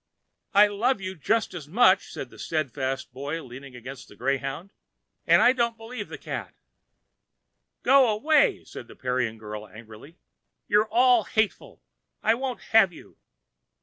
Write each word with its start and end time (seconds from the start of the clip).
"I 0.55 0.65
love 0.65 0.99
you 0.99 1.13
just 1.13 1.53
as 1.53 1.67
much," 1.67 2.11
said 2.11 2.31
the 2.31 2.39
steadfast 2.39 3.13
Boy 3.13 3.43
leaning 3.43 3.75
against 3.75 4.09
a 4.09 4.15
greyhound, 4.15 4.73
"and 5.27 5.43
I 5.43 5.53
don't 5.53 5.77
believe 5.77 6.09
the 6.09 6.17
Cat." 6.17 6.55
"Go 7.83 8.07
away," 8.09 8.63
said 8.63 8.87
the 8.87 8.95
Parian 8.95 9.37
girl, 9.37 9.67
angrily. 9.67 10.17
"You're 10.67 10.87
all 10.89 11.25
hateful. 11.25 11.83
I 12.23 12.33
won't 12.33 12.61
have 12.73 12.91
you." 12.91 13.17